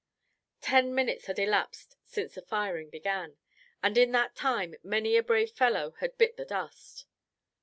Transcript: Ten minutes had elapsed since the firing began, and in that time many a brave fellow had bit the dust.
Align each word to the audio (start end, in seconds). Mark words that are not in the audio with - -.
Ten 0.61 0.95
minutes 0.95 1.27
had 1.27 1.37
elapsed 1.37 1.95
since 2.03 2.33
the 2.33 2.41
firing 2.41 2.89
began, 2.89 3.37
and 3.83 3.99
in 3.99 4.11
that 4.13 4.35
time 4.35 4.73
many 4.81 5.15
a 5.15 5.21
brave 5.21 5.51
fellow 5.51 5.91
had 5.99 6.17
bit 6.17 6.37
the 6.37 6.45
dust. 6.45 7.05